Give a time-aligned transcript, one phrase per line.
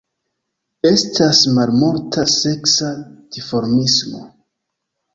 [0.91, 2.91] Estas malmulta seksa
[3.39, 4.29] dimorfismo.